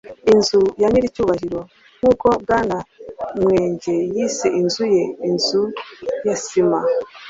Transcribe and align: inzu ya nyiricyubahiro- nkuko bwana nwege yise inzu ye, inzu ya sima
inzu 0.33 0.61
ya 0.81 0.87
nyiricyubahiro- 0.91 1.59
nkuko 1.99 2.27
bwana 2.43 2.77
nwege 3.41 3.95
yise 4.15 4.47
inzu 4.59 4.83
ye, 4.95 5.03
inzu 5.29 5.63
ya 6.27 6.35
sima 6.43 6.79